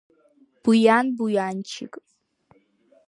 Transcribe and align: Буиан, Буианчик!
Буиан, 0.63 1.05
Буианчик! 1.17 1.91